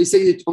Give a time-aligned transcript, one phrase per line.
[0.00, 0.44] essaye d'être.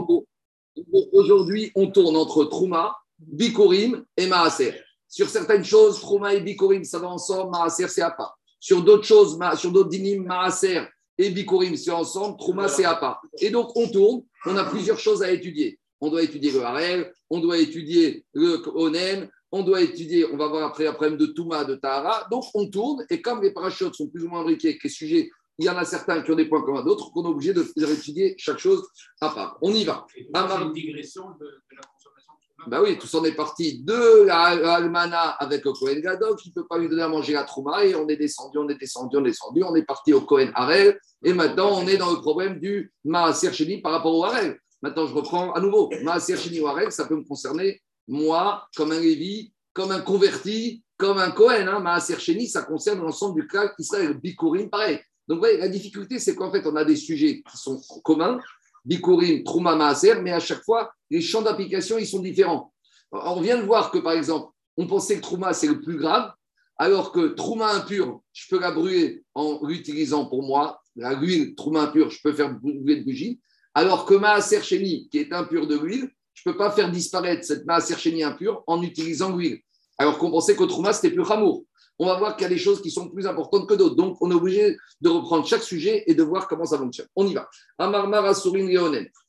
[1.11, 4.73] Aujourd'hui, on tourne entre Trouma, Bikurim et Maaser.
[5.07, 8.37] Sur certaines choses, Trouma et Bikurim, ça va ensemble, Maaser, c'est à part.
[8.59, 10.81] Sur d'autres choses, sur d'autres dinim, Maaser
[11.17, 13.21] et Bikurim, c'est ensemble, Trouma, c'est à part.
[13.39, 15.79] Et donc, on tourne, on a plusieurs choses à étudier.
[15.99, 20.47] On doit étudier le Harel, on doit étudier le Onen, on doit étudier, on va
[20.47, 22.27] voir après un problème de Touma, de Tahara.
[22.29, 25.29] Donc, on tourne, et comme les parachutes sont plus ou moins imbriqués, que sujets
[25.59, 27.63] il y en a certains qui ont des points communs d'autres, qu'on est obligé de
[27.91, 28.87] étudier chaque chose
[29.21, 29.57] à part.
[29.61, 30.05] On y va.
[30.13, 32.33] C'est une digression de, la consommation
[32.65, 36.53] de Ben oui, tout on est parti de l'Almana avec le Cohen Gadok, qui ne
[36.53, 39.17] peut pas lui donner à manger la Trouma, et on est descendu, on est descendu,
[39.17, 42.21] on est descendu, on est parti au Cohen Harel, et maintenant on est dans le
[42.21, 44.59] problème du Maaser Sheni par rapport au Harel.
[44.81, 45.89] Maintenant, je reprends à nouveau.
[46.03, 50.83] Maaser Sheni ou Harel, ça peut me concerner, moi, comme un Lévi, comme un converti,
[50.97, 51.67] comme un Cohen.
[51.67, 51.79] Hein.
[51.79, 54.99] Maaser Sheni, ça concerne l'ensemble du cas Israël, Bikurim, pareil.
[55.27, 58.39] Donc, voyez, la difficulté, c'est qu'en fait, on a des sujets qui sont communs,
[58.85, 62.73] Bikurim, Trouma, Maaser, mais à chaque fois, les champs d'application, ils sont différents.
[63.11, 66.31] On vient de voir que, par exemple, on pensait que Trouma, c'est le plus grave,
[66.77, 70.79] alors que Trouma impur, je peux la brûler en l'utilisant pour moi.
[70.95, 73.41] La huile Trouma impure, je peux faire brûler de bougie.
[73.73, 77.43] Alors que Maaser Cheni, qui est impur de l'huile, je ne peux pas faire disparaître
[77.43, 79.59] cette Maaser Cheni impure en utilisant l'huile.
[79.97, 81.65] Alors qu'on pensait que Trouma, c'était plus ramour
[81.99, 83.95] on va voir qu'il y a des choses qui sont plus importantes que d'autres.
[83.95, 87.07] Donc, on est obligé de reprendre chaque sujet et de voir comment ça fonctionne.
[87.15, 87.49] On y va.
[87.77, 88.67] Amarmara Surin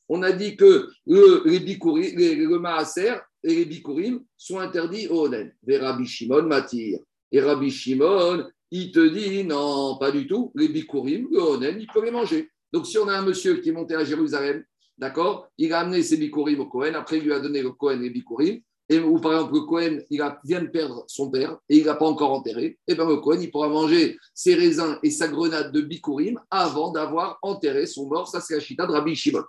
[0.07, 5.25] On a dit que les, bikurim, les, le maaser et les bikurim sont interdits au
[5.25, 5.51] Onen.
[5.67, 6.99] Et Rabbi Shimon m'attire.
[7.31, 10.51] Et Rabbi Shimon, il te dit non, pas du tout.
[10.55, 12.49] Les bikurim, le Onen, il peut les manger.
[12.71, 14.63] Donc, si on a un monsieur qui est monté à Jérusalem,
[14.99, 18.03] d'accord, il a amené ses bikurim au Kohen, après il lui a donné le Kohen
[18.03, 21.77] et bikurim, et ou par exemple le Cohen il vient de perdre son père et
[21.77, 25.11] il n'a pas encore enterré, et bien le Cohen il pourra manger ses raisins et
[25.11, 28.27] sa grenade de Bikurim avant d'avoir enterré son mort.
[28.27, 29.43] Ça, c'est la chita de Rabbi Shimon.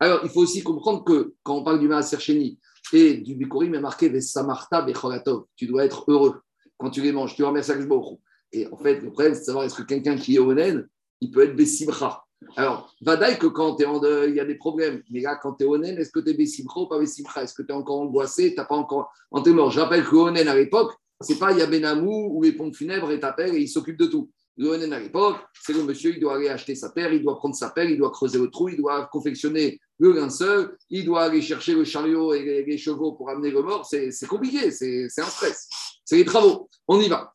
[0.00, 2.58] Alors, il faut aussi comprendre que quand on parle du Maaser Sheni
[2.92, 5.44] et du Bikurim, il est marqué Vesamarta Becholatov.
[5.56, 6.40] Tu dois être heureux
[6.78, 7.34] quand tu les manges.
[7.34, 8.18] Tu remercies Akshboch.
[8.52, 10.88] Et en fait, le problème, c'est de savoir est-ce que quelqu'un qui est onen,
[11.20, 12.22] il peut être Bessimcha.
[12.56, 15.02] Alors, Vadaï que quand tu es en il y a des problèmes.
[15.10, 17.42] Mais là, quand tu es onen, est-ce que tu es Bessimcha ou pas Bessimcha?
[17.42, 18.54] Est-ce que tu es encore angoissé?
[18.54, 19.12] Tu pas encore.
[19.30, 19.70] En mort.
[19.70, 23.54] Je rappelle que onen à l'époque, c'est pas Yabenamou ou les pompes funèbres et t'appellent
[23.54, 24.30] et il s'occupe de tout.
[24.56, 27.36] Le onen à l'époque, c'est le monsieur, il doit aller acheter sa paire, il doit
[27.36, 31.22] prendre sa paire, il doit creuser le trou, il doit confectionner le linceul, il doit
[31.22, 33.84] aller chercher le chariot et les chevaux pour amener le mort.
[33.84, 35.68] C'est compliqué, c'est un stress.
[36.04, 36.68] C'est les travaux.
[36.86, 37.32] On y va.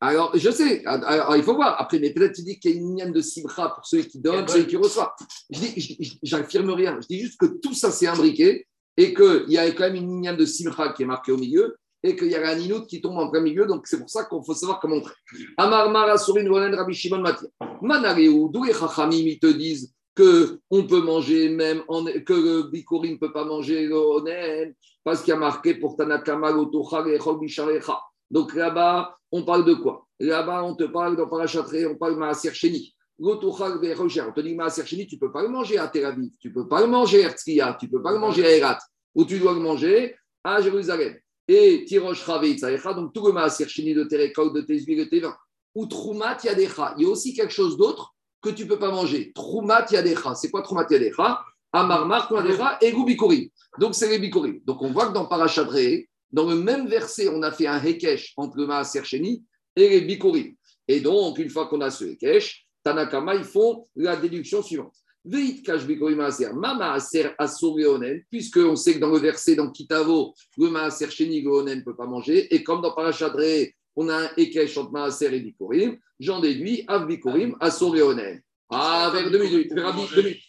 [0.00, 0.84] Alors, je sais.
[0.84, 1.80] Alors, il faut voir.
[1.80, 4.20] Après, mais peut-être tu dis qu'il y a une ligne de Sibra pour ceux qui
[4.20, 5.12] donnent, ceux qui reçoivent.
[5.50, 5.58] Je
[6.22, 6.98] j'affirme rien.
[7.00, 8.66] Je dis juste que tout ça, c'est imbriqué
[8.96, 11.76] et qu'il y a quand même une ligne de Simcha qui est marquée au milieu
[12.06, 13.66] et qu'il y a un inout qui tombe en plein milieu.
[13.66, 15.02] Donc, c'est pour ça qu'il faut savoir comment on
[15.56, 17.48] Amar Mara Sorin Rabbi Shimon Matir.
[17.82, 21.82] Manareu, d'où les ils te disent qu'on peut manger même,
[22.24, 24.74] que le ne peut pas manger le Onen,
[25.04, 27.18] parce qu'il y a marqué pour Tanakama, et
[28.30, 30.06] Donc là-bas, on parle de quoi?
[30.18, 32.94] Là-bas, on te parle dans Parachatré, on parle de Maaser Sheni.
[33.18, 36.48] On te dit Maaser Sheni, tu ne peux pas le manger à Tel Aviv, tu
[36.48, 38.78] ne peux pas le manger à Herzliya, tu ne peux pas le manger à Erat,
[39.14, 41.16] ou tu dois le manger à Jérusalem.
[41.48, 45.34] Et Tirosh Raveitzaecha, donc tout le Maaser Sheni de Terekol, de Tezvi, de Tevin.
[45.74, 46.94] Ou Troumat Yadecha.
[46.98, 49.32] Il y a aussi quelque chose d'autre que tu ne peux pas manger.
[49.34, 50.34] Troumat Yadecha.
[50.34, 51.44] C'est quoi Troumat Yadecha?
[51.72, 53.52] Amarmar Yadecha et Gubikuri.
[53.78, 54.62] Donc, c'est les Bikuri.
[54.64, 58.32] Donc, on voit que dans Parachadré, dans le même verset, on a fait un Hekesh
[58.36, 59.44] entre le Maaser Sheni
[59.76, 60.56] et les Bikuri.
[60.88, 64.94] Et donc, une fois qu'on a ce Hekesh, Tanakama, ils font la déduction suivante.
[68.30, 72.06] Puisque on sait que dans le verset, dans Kitavo, le Maaser Sheni, ne peut pas
[72.06, 72.54] manger.
[72.54, 77.06] Et comme dans Parachadré, on a un Ekesh entre Maaser et Bikurim, j'en déduis Av
[77.06, 77.56] Bikurim,
[78.68, 79.72] Ah, vers deux minutes,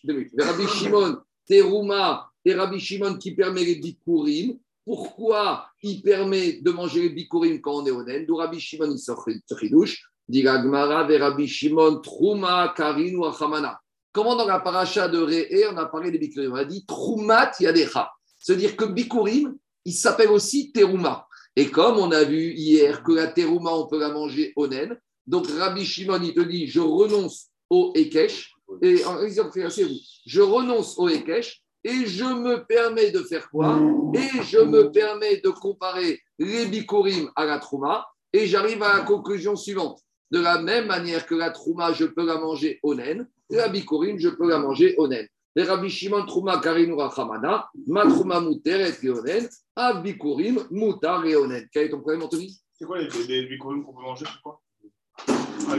[0.03, 1.17] minutes, Rabbi Shimon,
[1.47, 4.57] Teruma, et Rabbi Shimon qui permet les Bikurim.
[4.85, 8.25] Pourquoi il permet de manger les Bikurim quand on est Onen?
[8.25, 13.79] D'où Rabbi Shimon, il sort Tridouche, dit Gagmara, vers Rabbi Shimon, Truma, Karin ou Achamana.
[14.11, 17.51] Comment dans la paracha de Réé, on a parlé des Bikurim On a dit Trumat
[17.59, 18.11] Yadecha.
[18.39, 21.27] C'est-à-dire que Bikurim, il s'appelle aussi Teruma.
[21.55, 24.95] Et comme on a vu hier que la terouma, on peut la manger naine,
[25.25, 28.51] donc Rabbi Shimon, il te dit, je renonce au Ekech,
[28.83, 33.79] et en je renonce au Ekech, et je me permets de faire quoi?
[34.13, 39.03] Et je me permets de comparer les bikurim à la trouma, et j'arrive à la
[39.03, 39.99] conclusion suivante.
[40.29, 44.19] De la même manière que la trouma, je peux la manger au naine, la bikurim,
[44.19, 45.27] je peux la manger naine.
[45.55, 51.67] Les Rabbi Shimon Trouma Karinura Chamana, Matrouma Muter et Rionen, Abikurim Mutar Rionen.
[51.71, 52.59] Quel est ton problème, Anthony?
[52.77, 54.61] C'est quoi les, les bikurim qu'on peut manger C'est quoi?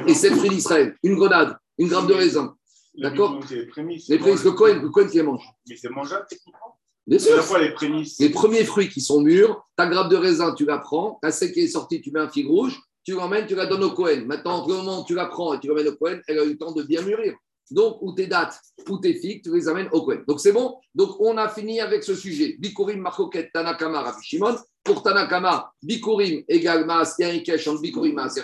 [0.06, 2.56] Et c'est le fruit d'Israël, une grenade, une grappe de raisin.
[2.96, 3.38] D'accord?
[3.50, 4.08] Les prémices.
[4.08, 5.44] Les prémices, le Cohen, le Cohen qui les mange.
[5.68, 6.76] Mais c'est mangeable techniquement?
[7.06, 7.44] Bien C'est la sûr.
[7.44, 8.18] fois les prémices?
[8.18, 11.52] Les premiers fruits qui sont mûrs, ta grappe de raisin, tu la prends, ta sec
[11.52, 14.24] qui est sortie, tu mets un figue rouge, tu l'emmènes, tu la donnes au Cohen.
[14.26, 16.44] Maintenant, entre le moment où tu la prends et tu l'emmènes au Cohen, elle a
[16.44, 17.34] eu le temps de bien mûrir.
[17.70, 20.22] Donc, ou tes dates, ou tes figues, tu les amènes au Cohen.
[20.26, 20.76] Donc, c'est bon?
[20.94, 22.56] Donc, on a fini avec ce sujet.
[22.58, 24.56] Bikurim, Marcoquet, Tanakama, Rabbi Shimon.
[24.84, 28.42] Pour Tanakama, Bikurim égale Maas, il y a un cache entre Bikurim Maaser.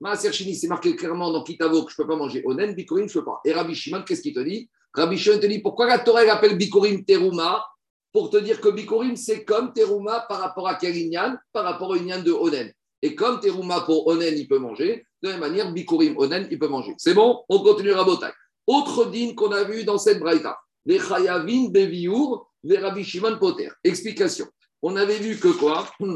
[0.00, 2.74] Maaser c'est marqué clairement dans Kitavo que je ne peux pas manger Onen.
[2.74, 3.40] Bikurim, je ne peux pas.
[3.44, 4.70] Et Rabbi Shimon, qu'est-ce qu'il te dit?
[4.94, 7.64] Rabbi Shimon te dit pourquoi la Torah elle appelle Bikurim Teruma?
[8.12, 11.96] Pour te dire que Bikurim, c'est comme Teruma par rapport à Kelinyan, par rapport au
[11.96, 12.72] Inyan de Onen.
[13.02, 16.58] Et comme Teruma pour Onen, il peut manger, de la même manière, Bikurim, Onen, il
[16.58, 16.94] peut manger.
[16.98, 17.42] C'est bon?
[17.48, 18.32] On continue à Botaï.
[18.70, 20.56] Autre dîne qu'on a vu dans cette braïta.
[20.86, 23.68] Les Chayavin Beviour, les Rabbi Shimon Poter.
[23.82, 24.46] Explication.
[24.80, 25.90] On avait vu que quoi?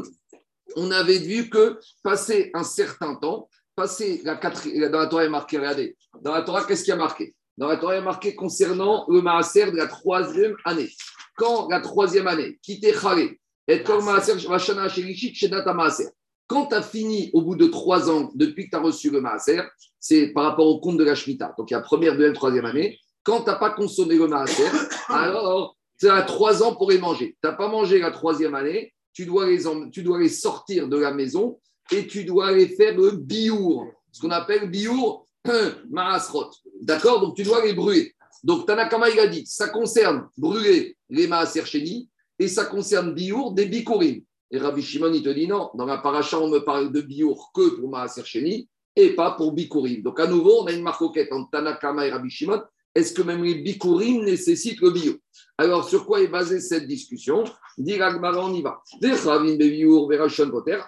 [0.77, 5.25] On avait vu que passer un certain temps, passer la quatrième, dans la Torah, il
[5.25, 7.35] y a marqué, regardez, dans la Torah, qu'est-ce qu'il y a marqué?
[7.57, 10.89] Dans la Torah, il y a marqué concernant le Maaser de la troisième année.
[11.35, 13.37] Quand la troisième année, quitter Khalé,
[13.67, 16.07] et quand Maaser, Vashana Sherishit, Shedata Maaser.
[16.47, 19.21] Quand tu as fini au bout de trois ans, depuis que tu as reçu le
[19.21, 19.61] Maaser,
[19.99, 21.55] c'est par rapport au compte de la Shemitah.
[21.57, 22.99] Donc il y a première, deuxième, troisième année.
[23.23, 24.69] Quand tu n'as pas consommé le Maaser,
[25.07, 27.35] alors tu as trois ans pour les manger.
[27.41, 31.59] Tu n'as pas mangé la troisième année, tu dois, les sortir de la maison
[31.91, 35.27] et tu dois les faire le biour, ce qu'on appelle biour
[35.89, 36.51] maasrot.
[36.81, 37.21] D'accord?
[37.21, 38.13] Donc tu dois les brûler.
[38.43, 43.65] Donc Tanakama, il dit, ça concerne brûler les maaser chéni et ça concerne biour des
[43.65, 44.21] bikurim.
[44.55, 47.51] Et Rabbi Shimon, il te dit non, dans la paracha, on me parle de biour
[47.53, 50.01] que pour maaser chéni et pas pour bikurim.
[50.01, 52.61] Donc à nouveau, on a une marcoquette entre Tanakama et Rabbi Shimon.
[52.95, 55.15] Est-ce que même les bikurim nécessitent le bio
[55.57, 57.43] Alors sur quoi est basée cette discussion?
[57.77, 58.81] Dit on y va.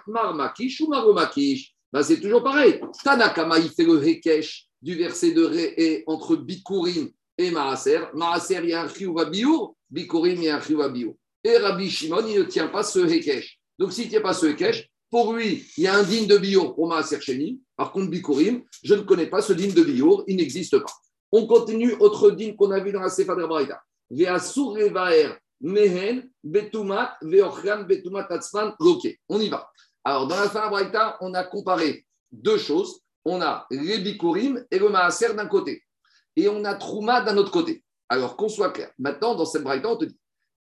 [0.06, 1.74] Marmakish ou maromakish.
[1.92, 2.80] Ben, c'est toujours pareil.
[3.04, 8.00] Tanakama, il fait le hekesh du verset de Ré entre bikurim et maaser.
[8.14, 11.16] Maaser, il y a un biour, bikurim, il y a un biour.
[11.44, 13.57] Et Rabbi Shimon, il ne tient pas ce hekesh.
[13.78, 16.36] Donc s'il ne tient pas ce hekesh, pour lui, il y a un digne de
[16.36, 17.60] biour pour maaser sheni.
[17.76, 20.92] Par contre, bikurim, je ne connais pas ce digne de biour, il n'existe pas.
[21.32, 23.80] On continue, autre digne qu'on a vu dans la Sefa de Braïda.
[25.60, 29.18] Mehen betumat ve'ochran betumat atzman loke.
[29.28, 29.68] On y va.
[30.04, 33.00] Alors, dans la fin Braïta, on a comparé deux choses.
[33.24, 35.82] On a les bikurim et le maaser d'un côté.
[36.36, 37.82] Et on a trouma d'un autre côté.
[38.08, 38.92] Alors, qu'on soit clair.
[38.98, 40.16] Maintenant, dans cette Braïta, on te dit,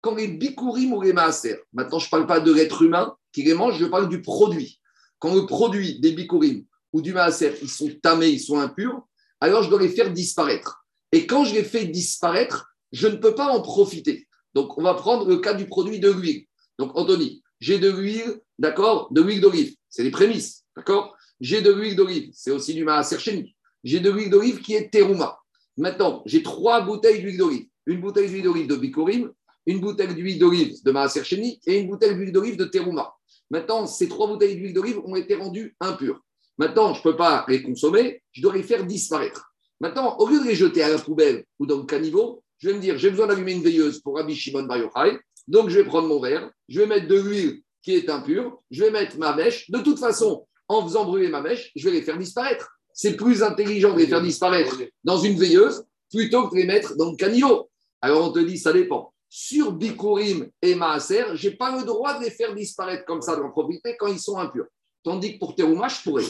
[0.08, 3.44] quand les bikurim ou les maaser, maintenant, je ne parle pas de l'être humain qui
[3.44, 4.80] les mange, je parle du produit.
[5.20, 6.64] Quand le produit des bikurim
[6.94, 9.02] ou du maaser, ils sont tamés, ils sont impurs,
[9.42, 10.86] alors je dois les faire disparaître.
[11.12, 14.30] Et quand je les fais disparaître, je ne peux pas en profiter.
[14.54, 16.46] Donc, on va prendre le cas du produit de l'huile.
[16.80, 19.76] Donc, Anthony, j'ai de l'huile, d'accord, de l'huile d'olive.
[19.90, 21.18] C'est les prémices, d'accord?
[21.42, 22.32] J'ai de l'huile d'olive.
[22.34, 23.58] C'est aussi du maaser chéni.
[23.84, 25.38] J'ai de l'huile d'olive qui est terouma.
[25.76, 27.68] Maintenant, j'ai trois bouteilles d'huile d'olive.
[27.88, 29.34] Une bouteille d'huile d'olive de bikurim,
[29.68, 31.22] une bouteille d'huile d'olive de maaser
[31.68, 33.14] et une bouteille d'huile d'olive de terouma.
[33.52, 36.20] Maintenant, ces trois bouteilles d'huile d'olive ont été rendues impures.
[36.58, 39.52] Maintenant, je ne peux pas les consommer, je dois les faire disparaître.
[39.80, 42.76] Maintenant, au lieu de les jeter à la poubelle ou dans le caniveau, je vais
[42.76, 45.86] me dire, j'ai besoin d'allumer une veilleuse pour Rabbi Shimon Bar Yochai, donc je vais
[45.86, 49.36] prendre mon verre, je vais mettre de l'huile qui est impure, je vais mettre ma
[49.36, 49.70] mèche.
[49.70, 52.70] De toute façon, en faisant brûler ma mèche, je vais les faire disparaître.
[52.94, 56.96] C'est plus intelligent de les faire disparaître dans une veilleuse plutôt que de les mettre
[56.96, 57.70] dans le caniveau.
[58.02, 59.14] Alors on te dit, ça dépend.
[59.30, 63.36] Sur Bikurim et Maaser, je n'ai pas le droit de les faire disparaître comme ça
[63.36, 64.68] dans propriété quand ils sont impurs.
[65.04, 66.24] Tandis que pour Terouma, je pourrais.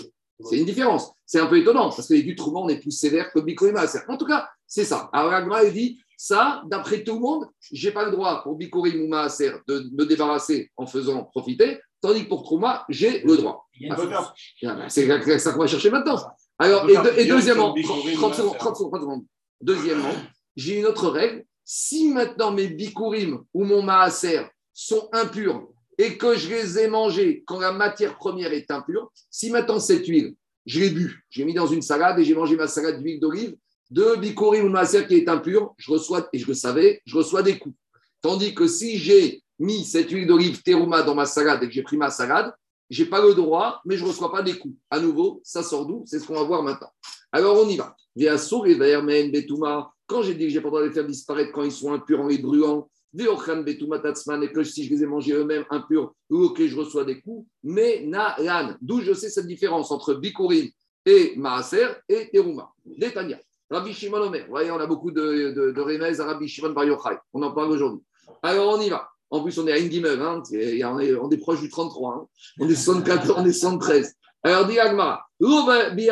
[0.43, 1.11] C'est une différence.
[1.25, 3.79] C'est un peu étonnant parce que les Dutrouma, on est plus sévère que Bikurim et
[3.79, 3.99] Maaser.
[4.07, 5.09] En tout cas, c'est ça.
[5.13, 8.55] Alors Agma, il dit, ça, d'après tout le monde, je n'ai pas le droit pour
[8.55, 13.37] Bikurim ou Maaser de me débarrasser en faisant profiter, tandis que pour Trouma, j'ai le
[13.37, 13.67] droit.
[13.89, 16.17] Ah C'est ça qu'on va chercher maintenant.
[16.59, 19.25] Alors, et, deuxièmement, sur le 30, bikurim, 30 on secondes, va 30 secondes, 30 secondes.
[19.61, 20.13] Deuxièmement,
[20.55, 21.45] j'ai une autre règle.
[21.69, 24.43] Si maintenant mes bikurim ou mon maaser
[24.73, 29.51] sont impurs et que je les ai mangés quand la matière première est impure, si
[29.51, 30.33] maintenant cette huile,
[30.65, 33.57] je l'ai bu, j'ai mis dans une salade et j'ai mangé ma salade d'huile d'olive,
[33.89, 37.43] de bikurim ou maaser qui est impur, je reçois, et je le savais, je reçois
[37.43, 37.75] des coups.
[38.21, 41.83] Tandis que si j'ai mis cette huile d'olive terouma dans ma salade et que j'ai
[41.83, 42.53] pris ma salade,
[42.89, 44.75] j'ai pas le droit, mais je ne reçois pas des coups.
[44.89, 46.03] À nouveau, ça sort d'où?
[46.05, 46.91] C'est ce qu'on va voir maintenant.
[47.33, 47.93] Alors, on y va.
[48.15, 49.91] Via sour et vermen betuma.
[50.07, 51.93] Quand j'ai dit que j'ai pas le droit de les faire disparaître quand ils sont
[51.93, 55.65] impurs en les brûlant, veochan betuma tatsman, et que si je les ai mangés eux-mêmes
[55.69, 57.45] impurs, ok, je reçois des coups.
[57.63, 58.75] Mais na lan.
[58.81, 60.69] D'où je sais cette différence entre bikurim
[61.05, 62.69] et maaser et teruma.
[62.85, 63.39] Détania.
[63.69, 64.43] Rabbi Shimon Omer.
[64.45, 67.17] Vous voyez, on a beaucoup de, de, de remèdes à Rabbi Shimon Bar Yochai.
[67.33, 68.01] On en parle aujourd'hui.
[68.43, 69.09] Alors, on y va.
[69.29, 72.13] En plus, on est à Indimel, hein, c'est- on, est, on est proche du 33.
[72.13, 72.27] hein.
[72.61, 74.13] On est 74, on est 73.
[74.43, 76.05] Alors, dit Agmara, il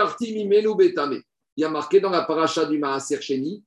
[1.58, 3.64] y a marqué dans la paracha du Maaser Sheni,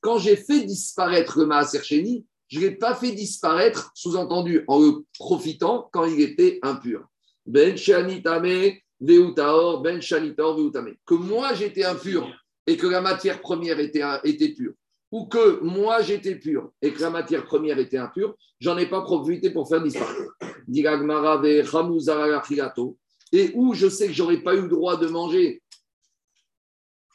[0.00, 5.00] quand j'ai fait disparaître le Maaser Sheni, je ne l'ai pas fait disparaître, sous-entendu, en
[5.18, 7.06] profitant quand il était impur.
[7.46, 10.94] Ben Shanitame, Veutaor, Ben Shanitor, Veutame.
[11.04, 12.28] Que moi j'étais impur
[12.66, 14.72] et que la matière première était, était pure,
[15.10, 19.02] ou que moi j'étais pur et que la matière première était impure, j'en ai pas
[19.02, 20.34] profité pour faire disparaître.
[23.32, 25.60] Et où je sais que j'aurais pas eu le droit de manger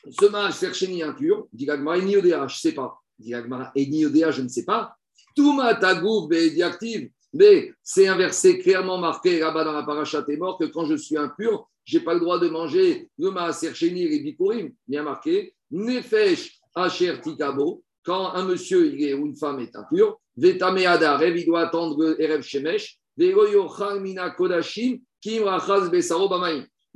[0.10, 3.00] ce Sercheni impur, dit Gagmara, et Niodéa, je ne sais pas.
[3.18, 4.96] Dit Gagmara, et Niodéa, je ne sais pas.
[5.36, 6.32] Tout ma tagouf,
[6.64, 7.10] active.
[7.34, 10.96] Mais c'est un verset clairement marqué là-bas dans la paracha est mort que quand je
[10.96, 14.72] suis impur, je n'ai pas le droit de manger le maaser sheni et bikurim.
[14.88, 15.54] Bien marqué.
[15.72, 17.84] Nefesh asher tikabo.
[18.04, 18.80] Quand un monsieur
[19.16, 22.98] ou une femme est impur, vetame adarev, il doit attendre erev shemesh.
[23.18, 26.30] mina kodashim kim rachaz besaro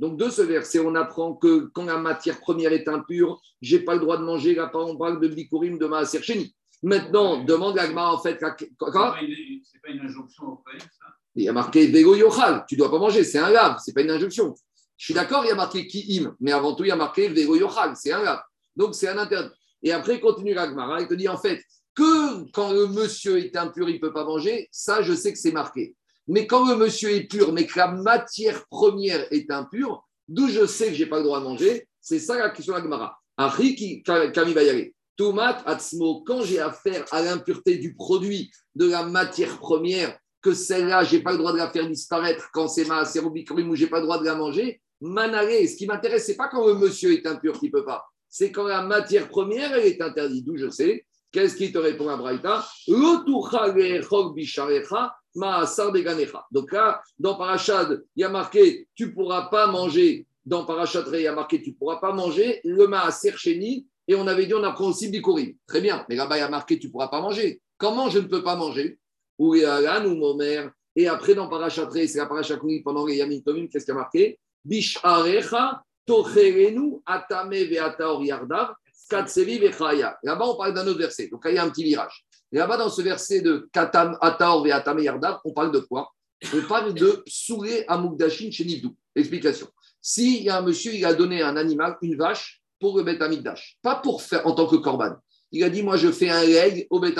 [0.00, 3.82] donc, de ce verset, on apprend que quand la matière première est impure, je n'ai
[3.82, 4.54] pas le droit de manger.
[4.54, 6.20] Là, on parle de bikurim de maaser.
[6.82, 8.38] Maintenant, demande l'agma en fait.
[8.78, 11.06] Quoi C'est pas, une injonction au ça?
[11.36, 13.90] Il y a marqué Vego Yochal, tu ne dois pas manger, c'est un lave, ce
[13.90, 14.54] n'est pas une injonction.
[14.96, 17.28] Je suis d'accord, il y a marqué Ki'im, mais avant tout, il y a marqué
[17.28, 18.42] Vego Yochal, c'est un lave.
[18.76, 19.50] Donc, c'est un interdit.
[19.82, 21.62] Et après, continue l'agma, il te dit en fait
[21.94, 25.38] que quand le monsieur est impur, il ne peut pas manger, ça, je sais que
[25.38, 25.96] c'est marqué.
[26.26, 30.66] Mais quand le monsieur est pur, mais que la matière première est impure, d'où je
[30.66, 33.18] sais que je n'ai pas le droit de manger, c'est ça la question de l'agmara.
[33.36, 34.94] Ari qui, va y aller.
[35.16, 41.04] Tomat, atzmo, quand j'ai affaire à l'impureté du produit, de la matière première, que celle-là,
[41.04, 43.84] je n'ai pas le droit de la faire disparaître quand c'est ma cérobicrum ou je
[43.84, 46.66] n'ai pas le droit de la manger, manaré, ce qui m'intéresse, ce n'est pas quand
[46.66, 50.02] le monsieur est impur qu'il ne peut pas, c'est quand la matière première, elle est
[50.02, 50.44] interdite.
[50.44, 51.06] D'où je sais.
[51.34, 52.64] Qu'est-ce qui te répond à Braïta?
[56.52, 60.28] Donc là, dans Parachad, il y a marqué tu ne pourras pas manger.
[60.46, 64.14] Dans Parachad, il y a marqué tu ne pourras pas manger le Maaser Sheni et
[64.14, 65.56] on avait dit, on apprend aussi Bikurim.
[65.66, 67.60] Très bien, mais là-bas, il y a marqué, tu ne pourras pas manger.
[67.78, 69.00] Comment je ne peux pas manger?
[69.36, 70.70] Ou ou mère.
[70.94, 74.00] Et après, dans Parachatré, c'est la Parachakuni, pendant les Yamin Tomim, qu'est-ce qu'il y a
[74.00, 74.38] marqué?
[74.64, 78.74] Bisharecha, Tocherenu, Atame, Veataor, Yardav.
[79.10, 81.28] Là-bas, on parle d'un autre verset.
[81.28, 82.24] Donc là, il y a un petit virage.
[82.52, 86.12] Là-bas, dans ce verset de Katam, Ataor, Veatame, Yardav, on parle de quoi?
[86.54, 88.94] On parle de Souré Amugdashin chez Nivdou.
[89.16, 89.68] Explication.
[90.00, 93.18] S'il y a un monsieur, il a donné un animal, une vache, pour le Bet
[93.82, 95.16] pas pour faire en tant que corban.
[95.52, 97.14] Il a dit Moi, je fais un leg au Bet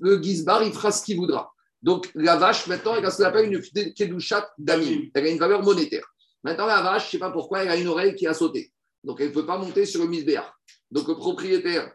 [0.00, 1.52] Le Gizbar, il fera ce qu'il voudra.
[1.82, 3.60] Donc, la vache, maintenant, elle a ce qu'on appelle une
[3.94, 5.08] kedushat d'amim.
[5.14, 6.06] Elle a une valeur monétaire.
[6.42, 8.72] Maintenant, la vache, je ne sais pas pourquoi, elle a une oreille qui a sauté.
[9.04, 10.58] Donc, elle ne peut pas monter sur le misbéar.
[10.90, 11.92] Donc, le propriétaire,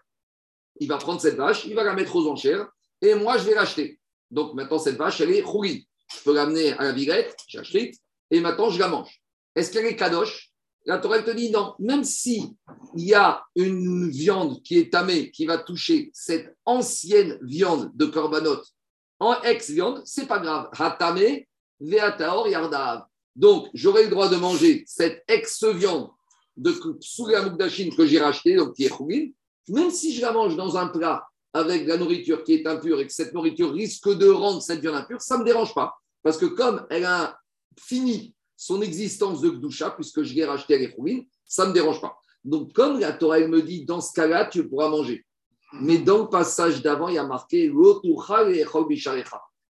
[0.80, 2.68] il va prendre cette vache, il va la mettre aux enchères,
[3.02, 4.00] et moi, je vais l'acheter.
[4.32, 5.88] Donc, maintenant, cette vache, elle est rouli.
[6.14, 7.92] Je peux l'amener à la virette, j'ai acheté,
[8.32, 9.22] et maintenant, je la mange.
[9.56, 10.52] Est-ce qu'elle est kadosh?
[10.88, 12.56] La Torah te dit non, même si
[12.96, 18.06] il y a une viande qui est tamée, qui va toucher cette ancienne viande de
[18.06, 18.62] korbanot
[19.20, 20.70] en ex-viande, c'est pas grave.
[20.78, 21.40] Hatame,
[21.80, 23.06] veataor yardav.
[23.36, 26.12] Donc, j'aurai le droit de manger cette ex-viande
[26.58, 29.32] de Souga que j'ai racheté, donc qui est chougin,
[29.70, 33.08] même si je la mange dans un plat avec la nourriture qui est impure et
[33.08, 35.96] que cette nourriture risque de rendre cette viande impure, ça ne me dérange pas.
[36.22, 37.40] Parce que comme elle a
[37.80, 40.94] fini son existence de Gdusha, puisque je l'ai racheté à les
[41.46, 42.18] ça ne me dérange pas.
[42.44, 45.26] Donc, comme la Torah elle me dit, dans ce cas-là, tu pourras manger.
[45.82, 47.72] Mais dans le passage d'avant, il y a marqué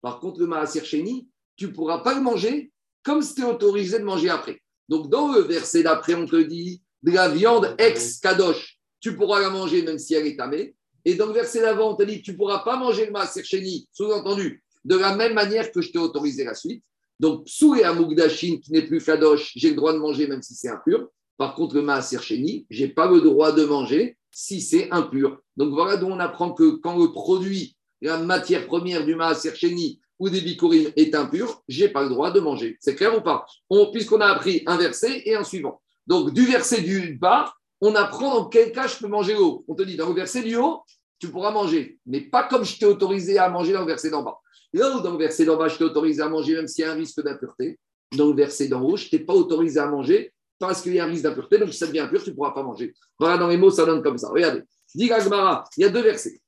[0.00, 4.04] Par contre, le Maasir Sheni, tu ne pourras pas le manger comme c'était autorisé de
[4.04, 4.60] manger après.
[4.88, 9.50] Donc, dans le verset d'après, on te dit de la viande ex-kadosh, tu pourras la
[9.50, 10.74] manger même si elle est tamée.
[11.04, 13.44] Et dans le verset d'avant, on te dit tu ne pourras pas manger le Maasir
[13.44, 16.82] Sheni, sous-entendu, de la même manière que je t'ai autorisé la suite.
[17.20, 20.54] Donc, sous les Amugdashin, qui n'est plus Kadosh, j'ai le droit de manger même si
[20.54, 21.08] c'est impur.
[21.36, 25.40] Par contre, le Maaser Sheni, je n'ai pas le droit de manger si c'est impur.
[25.56, 30.00] Donc, voilà d'où on apprend que quand le produit, la matière première du Maaser Sheni
[30.18, 32.76] ou des Bikurim est impur, je n'ai pas le droit de manger.
[32.80, 33.46] C'est clair ou pas?
[33.92, 35.80] Puisqu'on a appris un verset et un suivant.
[36.06, 39.64] Donc, du verset du bas, on apprend dans quel cas je peux manger l'eau.
[39.68, 40.82] On te dit, dans le verset du haut,
[41.20, 44.22] tu pourras manger, mais pas comme je t'ai autorisé à manger dans le verset d'en
[44.22, 44.38] bas.
[44.72, 46.88] Là où dans le verset d'en bas, je t'ai autorisé à manger, même s'il y
[46.88, 47.78] a un risque d'impureté,
[48.16, 51.04] dans le verset d'en haut, je t'ai pas autorisé à manger parce qu'il y a
[51.04, 52.94] un risque d'impureté, donc si ça devient impur, tu ne pourras pas manger.
[53.18, 54.28] Voilà, dans les mots, ça donne comme ça.
[54.30, 54.62] Regardez.
[54.94, 56.40] Dis il y a deux versets.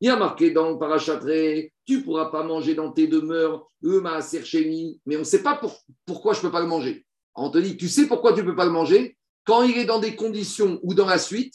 [0.00, 3.68] Il y a marqué dans le parachatré, tu ne pourras pas manger dans tes demeures
[3.84, 5.60] mais on ne sait pas
[6.06, 7.06] pourquoi je ne peux pas le manger.
[7.34, 9.16] On te dit, tu sais pourquoi tu ne peux pas le manger?
[9.44, 11.54] Quand il est dans des conditions ou dans la suite,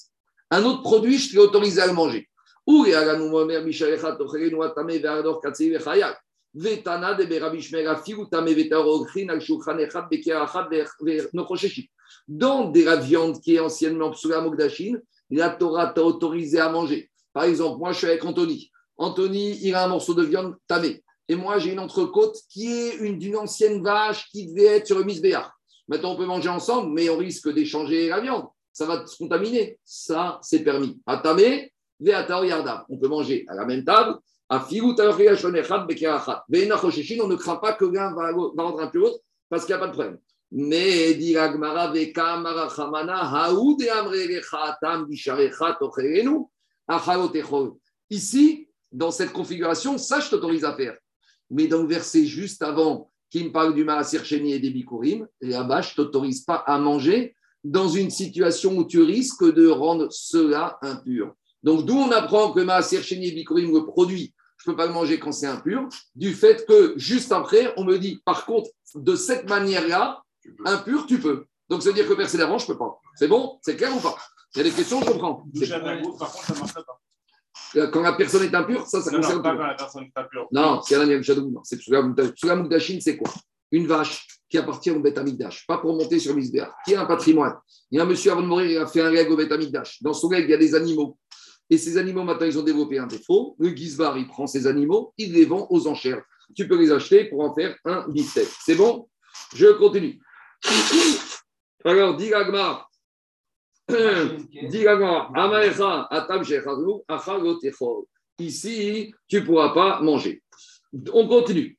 [0.50, 2.30] un autre produit, je t'ai autorisé à le manger.
[12.28, 15.00] Dans de la viande qui est anciennement Psula Mogdashin,
[15.30, 17.10] la Torah t'a autorisé à manger.
[17.34, 18.72] Par exemple, moi je suis avec Anthony.
[18.98, 21.04] Anthony, il a un morceau de viande tamé.
[21.30, 24.98] Et moi, j'ai une entrecôte qui est une d'une ancienne vache qui devait être sur
[24.98, 25.52] le misbéach.
[25.88, 28.48] Maintenant, on peut manger ensemble, mais on risque d'échanger la viande.
[28.72, 29.78] Ça va se contaminer.
[29.84, 31.00] Ça, c'est permis.
[32.00, 32.86] Yarda.
[32.90, 34.18] On peut manger à la même table.
[34.50, 34.62] On ne
[37.36, 39.94] craint pas que l'un va rendre un peu l'autre parce qu'il n'y a pas de
[39.94, 40.18] problème.
[40.52, 41.36] Mais dit
[48.10, 50.98] Ici, dans cette configuration, ça, je t'autorise à faire.
[51.50, 55.28] Mais dans le verset juste avant, qui me parle du Maasir Sheni et des Bikurim,
[55.42, 60.78] là-bas, je t'autorise pas à manger dans une situation où tu risques de rendre cela
[60.82, 61.34] impur.
[61.62, 64.88] Donc, d'où on apprend que Maasir Sheni et Bikurim, le produit, je ne peux pas
[64.88, 68.70] le manger quand c'est impur, du fait que juste après, on me dit, par contre,
[68.96, 70.24] de cette manière-là,
[70.66, 71.46] impur, tu peux.
[71.70, 73.00] Donc, ça veut dire que précédemment, je ne peux pas.
[73.16, 74.16] C'est bon C'est clair ou pas?
[74.56, 75.44] Il y a des questions, je comprends.
[76.18, 77.02] Par contre, ça ne marche pas.
[77.76, 80.04] Euh, quand la personne est impure, ça, ça non, concerne non, pas quand la personne
[80.04, 80.48] est impure.
[80.52, 81.62] Non, c'est un Shadow.
[81.64, 83.32] C'est Mugdashin, c'est quoi?
[83.72, 85.20] Une vache qui appartient au Beth
[85.68, 87.56] pas pour monter sur l'Isber, qui a un patrimoine.
[87.92, 89.52] Il y a un monsieur avant de mourir, il a fait un leg au Beth.
[90.02, 91.18] Dans son leg, il y a des animaux.
[91.70, 93.58] Et ces animaux, maintenant, ils ont développé un défaut.
[93.60, 96.24] Le Gizbar, il prend ces animaux, il les vend aux enchères.
[96.56, 98.48] Tu peux les acheter pour en faire un beefsteak.
[98.62, 99.10] C'est bon?
[99.54, 100.22] Je continue.
[101.84, 102.88] Alors, dit Gagmar,
[108.40, 110.44] Ici, tu ne pourras pas manger.
[111.14, 111.78] On continue.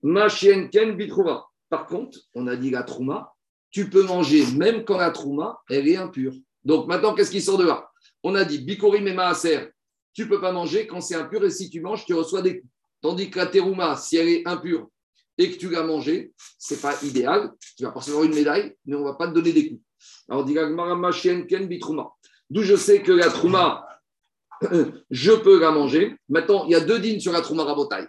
[1.71, 3.35] Par contre, on a dit la trouma,
[3.71, 6.33] tu peux manger même quand la trouma, elle est impure.
[6.65, 7.91] Donc maintenant, qu'est-ce qui sort de là?
[8.23, 9.69] On a dit bikorim et maaser,
[10.15, 12.61] tu ne peux pas manger quand c'est impur et si tu manges, tu reçois des
[12.61, 12.73] coups.
[13.01, 14.89] Tandis que la terouma, si elle est impure
[15.39, 17.53] et que tu l'as mangée, ce n'est pas idéal.
[17.77, 19.83] Tu vas recevoir une médaille, mais on ne va pas te donner des coups.
[20.29, 20.55] Alors, dit
[21.49, 22.13] ken bitrouma.
[22.51, 23.87] D'où je sais que la trouma,
[25.11, 26.17] je peux la manger.
[26.29, 28.07] Maintenant, il y a deux dînes sur la trouma rabotaille.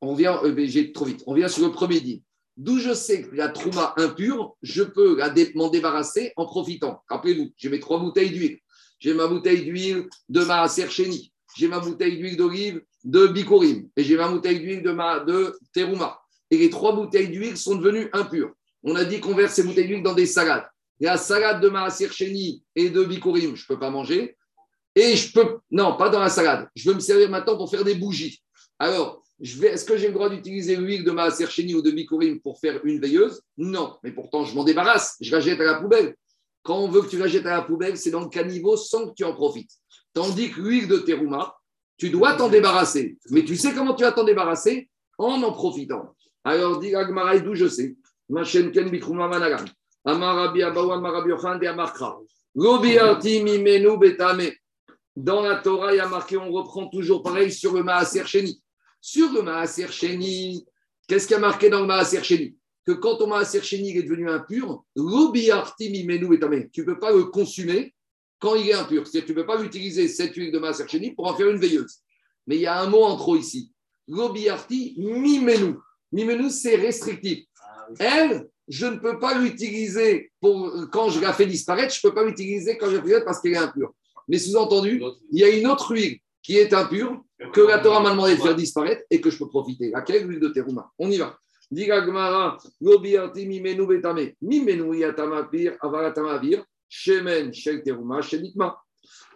[0.00, 2.22] On vient, euh, j'ai trop vite, on vient sur le premier dîne.
[2.56, 5.18] D'où je sais que la trouma impure, je peux
[5.54, 7.02] m'en débarrasser en profitant.
[7.08, 8.58] Rappelez-vous, j'ai mes trois bouteilles d'huile.
[8.98, 11.32] J'ai ma bouteille d'huile de ma serchénie.
[11.56, 13.88] J'ai ma bouteille d'huile d'olive de Bikorim.
[13.96, 16.19] Et j'ai ma bouteille d'huile de, ma, de Teruma.
[16.50, 18.52] Et les trois bouteilles d'huile sont devenues impures.
[18.82, 20.66] On a dit qu'on verse ces bouteilles d'huile dans des salades.
[20.98, 24.36] La salade de Maasir Cheni et de Bikurim, je ne peux pas manger.
[24.94, 25.58] Et je peux.
[25.70, 26.68] Non, pas dans la salade.
[26.74, 28.42] Je veux me servir maintenant pour faire des bougies.
[28.78, 32.58] Alors, est-ce que j'ai le droit d'utiliser l'huile de Maaser Cheni ou de Bikurim pour
[32.58, 33.40] faire une veilleuse?
[33.56, 33.96] Non.
[34.02, 35.16] Mais pourtant, je m'en débarrasse.
[35.20, 36.16] Je la jette à la poubelle.
[36.62, 39.08] Quand on veut que tu la jettes à la poubelle, c'est dans le caniveau sans
[39.08, 39.70] que tu en profites.
[40.12, 41.56] Tandis que l'huile de Teruma,
[41.96, 43.16] tu dois t'en débarrasser.
[43.30, 44.90] Mais tu sais comment tu vas t'en débarrasser?
[45.16, 46.14] En en profitant.
[46.44, 47.96] Alors, dis Agmaraï, d'où je sais?
[48.28, 49.64] Ma chaîne Ken Bikruma Managan.
[50.04, 52.18] Amarabi Abawa Marabi Yochan de Amarkra.
[52.54, 54.50] Lobiarti Mimenu Betame.
[55.14, 58.62] Dans la Torah, il y a marqué, on reprend toujours pareil sur le Maaser Sheni.
[59.00, 60.64] Sur le Maaser Sheni,
[61.06, 62.56] qu'est-ce qu'il y a marqué dans le Maaser Sheni?
[62.86, 66.70] Que quand ton Maaser Sheni est devenu impur, Lobiarti Mimenu Betame.
[66.70, 67.94] Tu ne peux pas le consommer
[68.38, 69.06] quand il est impur.
[69.06, 71.50] C'est-à-dire que tu ne peux pas utiliser cette huile de Maaser Sheni pour en faire
[71.50, 71.98] une veilleuse.
[72.46, 73.72] Mais il y a un mot en trop ici.
[74.08, 75.74] Lobiarti Mimenu.
[76.12, 77.44] Mimenu, c'est restrictif.
[77.98, 82.14] Elle, je ne peux pas l'utiliser pour quand je la fais disparaître, je ne peux
[82.14, 83.92] pas l'utiliser quand je la fais parce qu'elle est impure.
[84.28, 88.10] Mais sous-entendu, il y a une autre huile qui est impure que la Torah m'a
[88.10, 89.90] demandé de faire disparaître et que je peux profiter.
[89.90, 90.90] Laquelle L'huile de terouma.
[90.98, 91.36] On y va.
[91.70, 98.20] Diga Gmara, Lobiarti Mimenu Betame, Mimenu Yatamapir, Avaratamavir, Shemen Shel Teruma.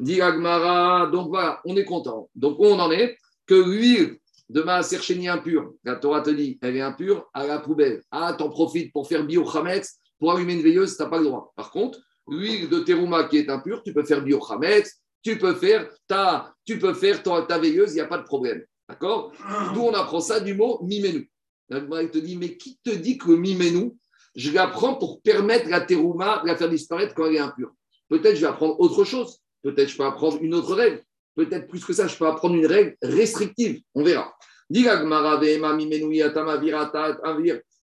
[0.00, 2.28] Diga Gmara, donc voilà, on est content.
[2.34, 3.16] Donc où on en est?
[3.46, 7.58] Que l'huile de Maaser Sheni impure, la Torah te dit, elle est impure, à la
[7.58, 8.02] poubelle.
[8.10, 11.24] Ah, t'en profites pour faire bio Chametz, pour allumer une veilleuse, tu n'as pas le
[11.24, 11.52] droit.
[11.56, 15.54] Par contre, l'huile de Teruma qui est impure, tu peux faire bio Chametz, tu peux
[15.54, 18.62] faire ta, tu peux faire ta, ta veilleuse, il n'y a pas de problème.
[18.88, 19.32] D'accord?
[19.72, 21.30] D'où on apprend ça du mot mimenu.
[21.70, 23.92] La Gemara te dit, mais qui te dit que le mimenu,
[24.34, 27.72] je l'apprends pour permettre la Teruma de la faire disparaître quand elle est impure?
[28.08, 29.38] Peut-être je vais apprendre autre chose.
[29.62, 31.02] Peut-être je peux apprendre une autre règle.
[31.34, 33.80] Peut-être plus que ça, je peux apprendre une règle restrictive.
[33.94, 34.34] On verra.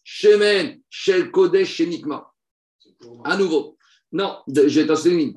[0.02, 2.32] Shemen, Shel Kodesh, Shenikma.
[3.24, 3.76] À nouveau.
[4.12, 5.34] Non, j'ai une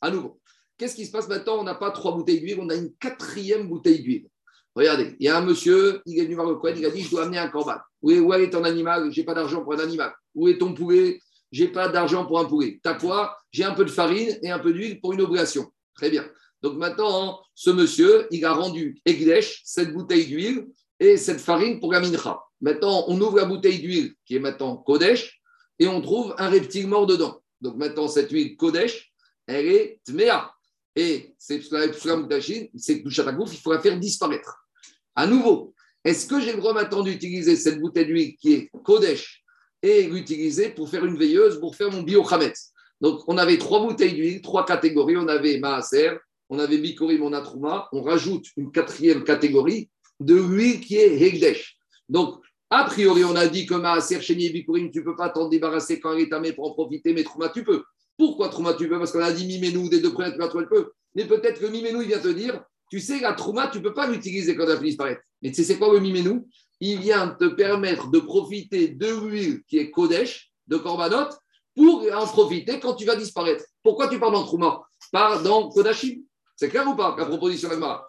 [0.00, 0.40] À nouveau.
[0.78, 1.58] Qu'est-ce qui se passe maintenant?
[1.58, 4.26] On n'a pas trois bouteilles d'huile, on a une quatrième bouteille d'huile.
[4.74, 7.02] Regardez, il y a un monsieur, il est venu voir le coin, il a dit
[7.02, 7.76] Je dois amener un corban.
[8.02, 9.10] Où est, où est ton animal?
[9.10, 10.12] J'ai pas d'argent pour un animal.
[10.34, 11.20] Où est ton poulet?
[11.52, 12.80] J'ai pas d'argent pour un poulet.
[12.82, 13.36] T'as quoi?
[13.50, 15.70] J'ai un peu de farine et un peu d'huile pour une oblation.
[15.94, 16.28] Très bien.
[16.62, 20.66] Donc maintenant, ce monsieur, il a rendu Egdesh, cette bouteille d'huile
[20.98, 22.38] et cette farine pour la mincha.
[22.60, 25.40] Maintenant, on ouvre la bouteille d'huile qui est maintenant Kodesh
[25.78, 27.40] et on trouve un reptile mort dedans.
[27.60, 29.12] Donc maintenant, cette huile Kodesh,
[29.46, 30.52] elle est Tmea.
[30.96, 34.66] Et c'est c'est il faut la faire disparaître.
[35.14, 39.42] À nouveau, est-ce que j'ai le droit maintenant d'utiliser cette bouteille d'huile qui est Kodesh
[39.82, 44.14] et l'utiliser pour faire une veilleuse, pour faire mon biochametz Donc, on avait trois bouteilles
[44.14, 45.16] d'huile, trois catégories.
[45.16, 46.12] On avait Maaser,
[46.48, 47.88] on avait Bikorim, on a Trouma.
[47.92, 51.78] On rajoute une quatrième catégorie de huile qui est Hegdesh.
[52.08, 55.30] Donc, a priori, on a dit que Maaser, Chéni et Bikorim, tu ne peux pas
[55.30, 57.82] t'en débarrasser quand elle est tamée pour en profiter, mais Trouma, tu peux.
[58.16, 58.98] Pourquoi Trouma, tu peux?
[58.98, 60.92] Parce qu'on a dit Mimenou, des deux premiers, tu peux.
[61.14, 63.94] Mais peut-être que Mimenou, il vient te dire, tu sais, la Trouma, tu ne peux
[63.94, 65.22] pas l'utiliser quand elle a disparaître.
[65.42, 66.46] Mais tu sais, c'est quoi le Mimenou?
[66.80, 71.28] Il vient te permettre de profiter de l'huile qui est Kodesh, de Korbanot,
[71.76, 73.64] pour en profiter quand tu vas disparaître.
[73.82, 74.80] Pourquoi tu parles dans Trouma?
[75.12, 76.22] Pas dans Kodashim.
[76.56, 78.06] C'est clair ou pas, la proposition d'Agmara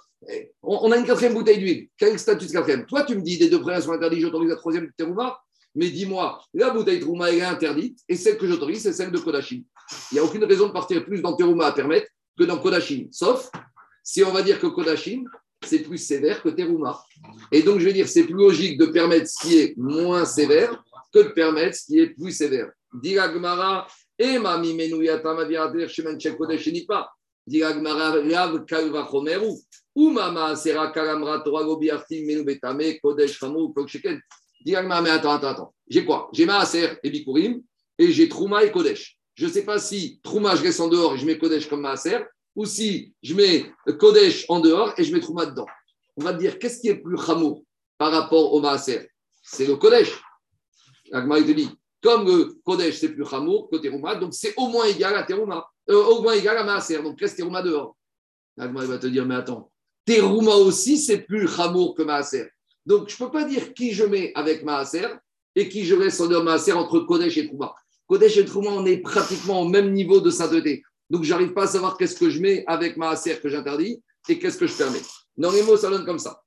[0.61, 1.87] on, a une quatrième bouteille d'huile.
[1.97, 2.85] Quel statut de quatrième?
[2.85, 5.39] Toi, tu me dis, des deux premières sont interdits, j'autorise la troisième de Terouma.
[5.73, 9.63] Mais dis-moi, la bouteille de est interdite, et celle que j'autorise, c'est celle de Kodashim.
[10.11, 12.07] Il n'y a aucune raison de partir plus dans Terouma à permettre
[12.37, 13.07] que dans Kodashim.
[13.11, 13.49] Sauf
[14.03, 15.23] si on va dire que Kodashim,
[15.63, 17.01] c'est plus sévère que Teruma.
[17.51, 20.83] Et donc, je vais dire, c'est plus logique de permettre ce qui est moins sévère
[21.13, 22.71] que de permettre ce qui est plus sévère.
[22.93, 27.09] Diragmara, et mami menuyata maviader shemen Kodesh pas.
[27.45, 29.53] Diragmara, lav kalva chomeru.
[29.95, 34.19] Ou mama sera kalamra torah gobiartim menu betame kodesh chamou koksheken.
[34.65, 35.73] Diragmara, mais attends, attends, attends.
[35.87, 36.29] J'ai quoi?
[36.33, 37.61] J'ai maaser et bikurim,
[37.97, 39.17] et j'ai trouma et kodesh.
[39.35, 41.81] Je ne sais pas si trouma, je reste en dehors et je mets kodesh comme
[41.81, 42.19] maaser,
[42.55, 45.67] ou si je mets Kodesh en dehors et je mets Trouma dedans.
[46.17, 47.63] On va dire, qu'est-ce qui est plus chamour
[47.97, 49.09] par rapport au Maaser?
[49.43, 50.21] C'est le Kodesh.
[51.11, 51.69] Agma te dit,
[52.01, 55.65] comme le Kodesh, c'est plus chamour que Terouma, donc c'est au moins égal à Terouma,
[55.89, 57.95] euh, au moins égal à Maaser, donc reste Terouma dehors.
[58.57, 59.71] Agma va te dire, mais attends,
[60.05, 62.49] Terouma aussi, c'est plus chamour que Maaser.
[62.85, 65.07] Donc je ne peux pas dire qui je mets avec Maaser
[65.55, 67.75] et qui je reste en dehors Maaser entre Kodesh et Trouma.
[68.07, 70.83] Kodesh et Trouma, on est pratiquement au même niveau de sainteté.
[71.11, 74.01] Donc, je n'arrive pas à savoir qu'est-ce que je mets avec ma acer que j'interdis
[74.29, 75.01] et qu'est-ce que je permets.
[75.35, 76.41] Dans les mots, ça donne comme ça.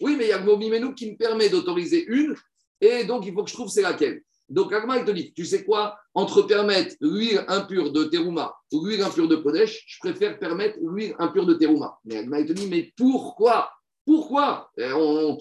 [0.00, 2.34] Oui, mais il y a mimenu qui me permet d'autoriser une,
[2.80, 4.22] et donc il faut que je trouve c'est laquelle?
[4.50, 8.84] Donc, Agma, il te dit, tu sais quoi Entre permettre l'huile impure de Teruma ou
[8.84, 11.96] l'huile impure de Kodesh, je préfère permettre l'huile impure de Teruma.
[12.04, 13.70] Mais Agma, il te dit, mais pourquoi?
[14.04, 14.72] Pourquoi?
[14.76, 15.36] Agmara,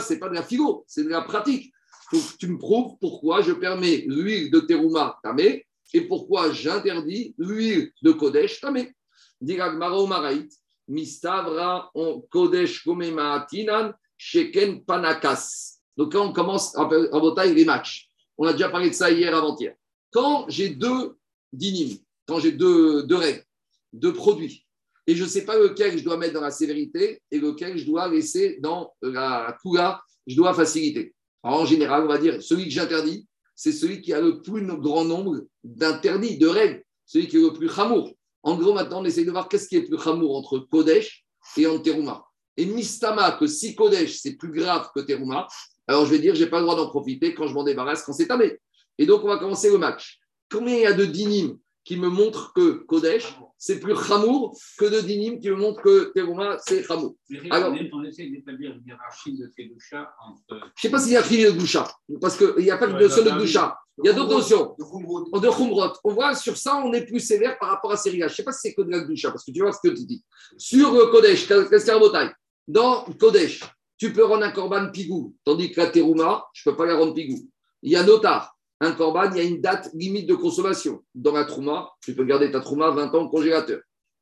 [0.00, 1.70] ce n'est pas de la philo, c'est de la pratique.
[2.10, 7.34] Faut que tu me prouves pourquoi je permets l'huile de Teruma tamé et pourquoi j'interdis
[7.36, 8.94] l'huile de Kodesh tamé.
[9.38, 10.50] Dit Agmara au Maraït,
[10.88, 11.90] Mistavra
[12.30, 15.73] Kodesh Komematinan Sheken Panakas.
[15.96, 18.10] Donc là, on commence en bataille les matchs.
[18.36, 19.74] On a déjà parlé de ça hier avant-hier.
[20.10, 21.16] Quand j'ai deux
[21.52, 23.44] dynimes, quand j'ai deux, règles,
[23.92, 24.66] deux produits,
[25.06, 27.84] et je ne sais pas lequel je dois mettre dans la sévérité et lequel je
[27.84, 31.14] dois laisser dans la coula, je dois faciliter.
[31.42, 35.04] en général, on va dire celui que j'interdis, c'est celui qui a le plus grand
[35.04, 38.10] nombre d'interdits, de règles, celui qui est le plus chamour.
[38.42, 41.24] En gros, maintenant, on essaye de voir qu'est-ce qui est le plus chamour entre Kodesh
[41.56, 42.24] et Anteruma.
[42.56, 45.46] Et Mistama, que si Kodesh, c'est plus grave que Teruma,
[45.86, 48.02] alors je vais dire, je n'ai pas le droit d'en profiter quand je m'en débarrasse,
[48.02, 48.58] quand c'est tamé.
[48.98, 50.18] Et donc, on va commencer le match.
[50.50, 54.86] Combien il y a de dinim qui me montrent que Kodesh, c'est plus Hamour que
[54.86, 57.16] de dinim qui me montrent que Terouma, c'est Hamour.
[57.50, 60.42] Alors, on essaie d'établir une hiérarchie de Kedusha entre.
[60.48, 62.86] Je ne sais pas s'il y a hiérarchie de Gusha, parce qu'il n'y a pas
[62.86, 63.78] de seul de Gusha.
[64.02, 64.74] Il y a d'autres notions.
[64.78, 65.92] De Khumrot.
[66.02, 68.26] On voit sur ça, on est plus sévère par rapport à Seriga.
[68.26, 69.86] Je ne sais pas si c'est que de la Gusha, parce que tu vois ce
[69.86, 70.24] que tu dis.
[70.56, 72.34] Sur Kodesh, qu'est-ce qu'il y a
[72.66, 73.60] Dans Kodesh,
[73.98, 76.96] tu peux rendre un corban pigou, tandis que la terouma, je ne peux pas la
[76.96, 77.48] rendre pigou.
[77.82, 81.02] Il y a notar, un corban, il y a une date limite de consommation.
[81.14, 83.80] Dans la trouma, tu peux garder ta trouma 20 ans au congélateur.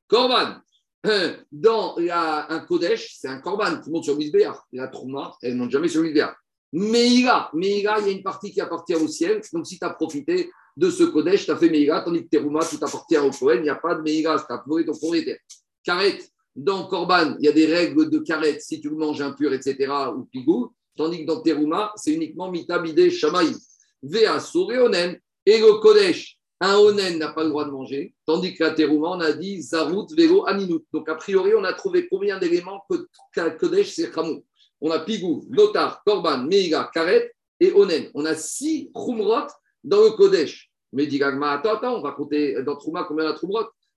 [0.08, 0.56] Corban,
[1.52, 4.64] dans un kodesh, c'est un corban qui monte sur Misbéar.
[4.72, 6.36] La trouma, elle ne monte jamais sur Misbéar.
[6.72, 9.40] Meïga, Meïga, il y a une partie qui appartient au ciel.
[9.52, 12.60] Donc si tu as profité de ce kodesh, tu as fait Meïga, tandis que terouma,
[12.64, 13.58] tout appartient au Kohen.
[13.58, 15.38] Il n'y a pas de Meïga, tu as ton propriétaire.
[15.84, 16.18] Karet,
[16.54, 19.90] dans Korban, il y a des règles de karet, si tu le manges impur, etc.,
[20.14, 23.54] ou pigou, tandis que dans Teruma, c'est uniquement mitabide shamaï.
[24.02, 24.38] Vea
[24.82, 28.72] onen, et le Kodesh, un onen n'a pas le droit de manger, tandis que la
[28.72, 30.84] Teruma, on a dit zarut, velo, aninut.
[30.92, 34.44] Donc, a priori, on a trouvé combien d'éléments que Kodesh, c'est Khamou
[34.80, 38.10] On a pigou, notar, korban, meiga, karet et onen.
[38.14, 39.48] On a six khumrot
[39.82, 40.68] dans le Kodesh.
[40.92, 43.32] Mais dit attends, attends, on va compter dans Trouma combien y a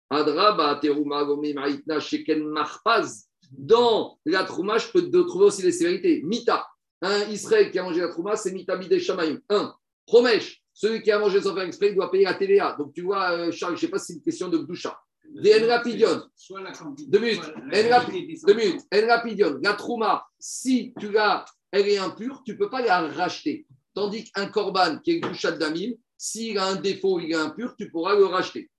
[0.09, 3.27] Adraba, Teruma, Gomim, Aitna, Sheken, Marpaz.
[3.51, 6.21] Dans la Trouma, je peux te trouver aussi des sévérités.
[6.23, 6.65] Mita,
[7.01, 9.39] un Israël qui a mangé la Trouma, c'est Mita Midé Shamaim.
[9.49, 9.73] Un,
[10.07, 12.75] Romesh, celui qui a mangé sans faire exprès, il doit payer la TVA.
[12.77, 14.97] Donc tu vois, euh, Charles, je ne sais pas si c'est une question de Gdusha.
[15.35, 16.23] Des Enrapidion.
[16.35, 17.09] Soit la quantité.
[17.09, 17.53] Deux minutes.
[18.45, 18.81] Deux minutes.
[18.93, 19.59] Enrapidion.
[19.61, 23.65] La Trouma, si tu l'as, elle est impure, tu ne peux pas la racheter.
[23.93, 27.89] Tandis qu'un Korban qui est Gdusha Damim, s'il a un défaut, il est impur, tu
[27.89, 28.69] pourras le racheter.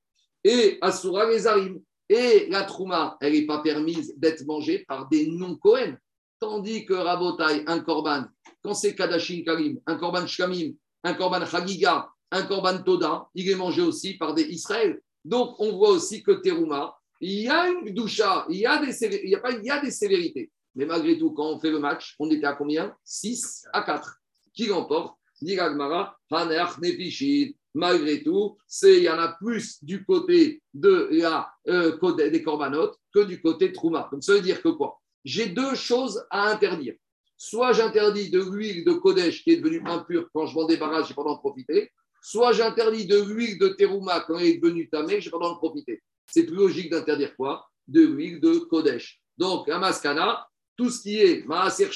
[0.44, 1.80] Et Asura les Arim.
[2.08, 5.98] Et la Trouma, elle n'est pas permise d'être mangée par des non-Kohen.
[6.38, 8.24] Tandis que Rabotai, un Korban,
[8.62, 13.54] quand c'est Kadashin Karim, un Korban Shkamim, un Korban Chagiga, un Korban Toda, il est
[13.54, 15.00] mangé aussi par des Israël.
[15.24, 18.92] Donc, on voit aussi que Teruma, il y a une doucha, il y a des,
[18.92, 20.50] sévé- il y a pas, il y a des sévérités.
[20.74, 22.94] Mais malgré tout, quand on fait le match, on était à combien?
[23.04, 24.18] 6 à 4.
[24.52, 27.56] Qui l'emporte Dit Haner, Nefishit.
[27.74, 33.72] Malgré tout, il y en a plus du côté euh, des corbanotes que du côté
[33.72, 34.08] Trouma.
[34.12, 35.00] Donc, ça veut dire que quoi?
[35.24, 36.94] J'ai deux choses à interdire.
[37.36, 41.14] Soit j'interdis de l'huile de Kodesh qui est devenue impure quand je m'en débarrasse, j'ai
[41.14, 41.90] pas d'en profiter.
[42.22, 46.00] Soit j'interdis de l'huile de Teruma quand elle est devenue tamée, j'ai pas d'en profiter.
[46.26, 47.66] C'est plus logique d'interdire quoi?
[47.88, 49.20] De l'huile de Kodesh.
[49.36, 51.88] Donc, un maskana, tout ce qui est Maaser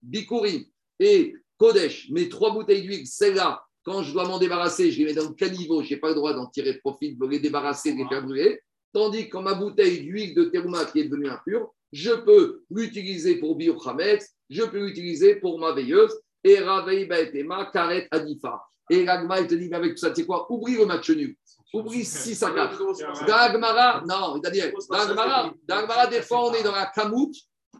[0.00, 0.64] Bikurim
[1.00, 5.14] et Kodesh, mes trois bouteilles d'huile, celle-là, quand je dois m'en débarrasser, je les mets
[5.14, 7.98] dans le caniveau, je n'ai pas le droit d'en tirer profit, de les débarrasser, de
[7.98, 8.60] les faire brûler.
[8.92, 13.36] Tandis que quand ma bouteille d'huile de Teruma qui est devenue impure, je peux l'utiliser
[13.36, 18.62] pour Biochametz, je peux l'utiliser pour ma veilleuse, et Ravei Baetema, Karet Adifa.
[18.90, 20.50] Et l'Agma, il te dit, mais avec tout ça, tu sais quoi?
[20.50, 21.34] Oublie le match nul.
[21.72, 23.26] Oublie 6 à 4.
[23.26, 27.32] Dagmara, non, Daniel, Dagmara, Dagmara, des fois on est dans la kamout,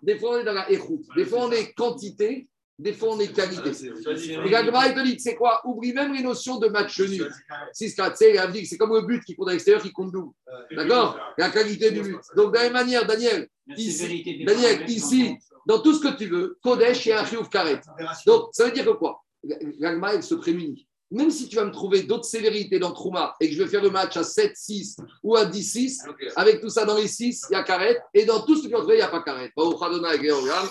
[0.02, 3.20] des fois on est dans la échoute, des fois on est quantité, des fois on
[3.20, 3.70] est qualité.
[3.70, 5.60] Et Dagmara, il te dit, c'est quoi?
[5.64, 7.28] Oublie même les notions de match nul.
[7.74, 8.46] 6-4, c'est la
[8.78, 10.32] comme le but qui compte à l'extérieur, qui compte double.
[10.70, 11.18] D'accord?
[11.36, 12.18] La qualité du but.
[12.36, 15.36] Donc, de la même manière, Daniel, La Ici, Daniel, ici,
[15.66, 17.80] dans tout ce que tu veux, Kodesh et un Chiouf Karet.
[18.26, 19.22] Donc, ça veut dire que quoi?
[19.44, 20.87] Elle se prémunit.
[21.10, 23.82] Même si tu vas me trouver d'autres sévérités dans Trouma et que je vais faire
[23.82, 26.04] le match à 7-6 ou à 10-6,
[26.36, 27.98] avec tout ça dans les 6, il y a Karet.
[28.12, 29.50] Et dans tout ce que tu vas trouver, il n'y a pas Karet.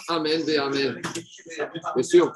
[0.08, 1.02] Amen, Amen.
[1.96, 2.32] Bien sûr.